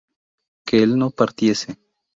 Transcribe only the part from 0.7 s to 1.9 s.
él no partiese